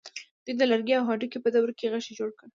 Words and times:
دوی 0.45 0.53
د 0.57 0.63
لرګي 0.71 0.93
او 0.97 1.03
هډوکي 1.09 1.39
په 1.41 1.49
دوره 1.55 1.73
کې 1.77 1.91
غشی 1.93 2.13
جوړ 2.19 2.29
کړ. 2.39 2.47